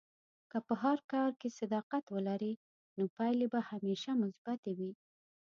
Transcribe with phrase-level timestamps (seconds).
[0.51, 2.53] که په هر کار کې صداقت ولرې،
[2.97, 4.91] نو پایلې به همیشه مثبتې وي.